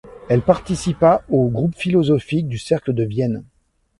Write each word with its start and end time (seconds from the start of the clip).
Elle 0.29 0.41
participa 0.41 1.21
au 1.29 1.47
groupe 1.49 1.75
philosophique 1.75 2.47
du 2.47 2.57
Cercle 2.57 2.91
de 2.91 3.03
Vienne. 3.03 3.43